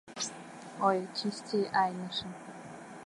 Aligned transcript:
Ой, 0.87 0.99
чисти 1.17 1.59
айнышым. 1.81 2.31